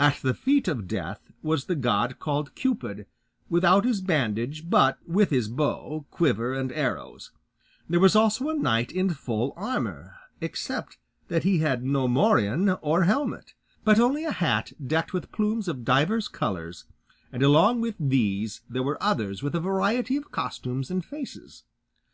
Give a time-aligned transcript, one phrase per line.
[0.00, 3.04] At the feet of Death was the god called Cupid,
[3.50, 7.30] without his bandage, but with his bow, quiver, and arrows;
[7.86, 10.96] there was also a knight in full armour, except
[11.28, 13.52] that he had no morion or helmet,
[13.84, 16.86] but only a hat decked with plumes of divers colours;
[17.30, 21.64] and along with these there were others with a variety of costumes and faces.